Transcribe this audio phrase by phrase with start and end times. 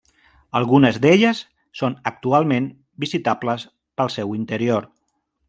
[0.59, 1.41] Algunes d'elles
[1.81, 2.71] són actualment
[3.05, 3.67] visitables
[4.01, 4.91] pel seu interior.